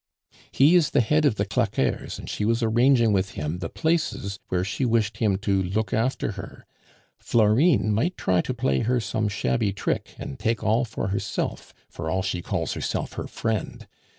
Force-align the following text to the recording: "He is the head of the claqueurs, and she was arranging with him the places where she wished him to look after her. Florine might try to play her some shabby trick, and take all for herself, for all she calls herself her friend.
"He 0.51 0.73
is 0.73 0.89
the 0.97 1.01
head 1.01 1.25
of 1.25 1.35
the 1.35 1.45
claqueurs, 1.45 2.17
and 2.17 2.27
she 2.27 2.43
was 2.43 2.63
arranging 2.63 3.13
with 3.13 3.33
him 3.37 3.59
the 3.59 3.69
places 3.69 4.39
where 4.47 4.63
she 4.63 4.83
wished 4.83 5.17
him 5.17 5.37
to 5.45 5.61
look 5.61 5.93
after 5.93 6.31
her. 6.31 6.65
Florine 7.19 7.93
might 7.93 8.17
try 8.17 8.41
to 8.41 8.53
play 8.55 8.79
her 8.79 8.99
some 8.99 9.27
shabby 9.29 9.71
trick, 9.71 10.15
and 10.17 10.39
take 10.39 10.63
all 10.63 10.85
for 10.85 11.09
herself, 11.09 11.71
for 11.87 12.09
all 12.09 12.23
she 12.23 12.41
calls 12.41 12.73
herself 12.73 13.13
her 13.13 13.27
friend. 13.27 13.85